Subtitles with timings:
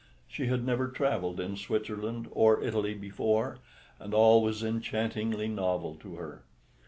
[0.27, 3.59] She had never travelled in Switzerland or Italy before
[3.99, 6.41] and all was enchantingly novel to her.